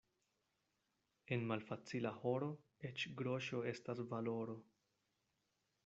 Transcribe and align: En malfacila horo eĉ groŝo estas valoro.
En 1.35 1.43
malfacila 1.51 2.13
horo 2.23 2.49
eĉ 2.91 3.07
groŝo 3.21 3.63
estas 3.75 4.03
valoro. 4.15 4.61